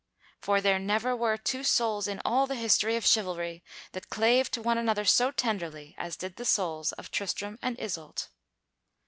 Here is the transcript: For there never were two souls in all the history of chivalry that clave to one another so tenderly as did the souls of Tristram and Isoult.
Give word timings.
For 0.39 0.61
there 0.61 0.79
never 0.79 1.15
were 1.15 1.37
two 1.37 1.63
souls 1.63 2.07
in 2.07 2.23
all 2.25 2.47
the 2.47 2.55
history 2.55 2.95
of 2.95 3.05
chivalry 3.05 3.63
that 3.91 4.09
clave 4.09 4.49
to 4.49 4.61
one 4.63 4.79
another 4.79 5.05
so 5.05 5.29
tenderly 5.29 5.93
as 5.95 6.15
did 6.15 6.37
the 6.37 6.43
souls 6.43 6.91
of 6.93 7.11
Tristram 7.11 7.59
and 7.61 7.77
Isoult. 7.79 8.29